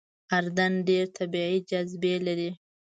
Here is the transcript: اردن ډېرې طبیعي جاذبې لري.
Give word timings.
اردن 0.37 0.73
ډېرې 0.87 1.09
طبیعي 1.17 1.57
جاذبې 1.69 2.13
لري. 2.25 2.51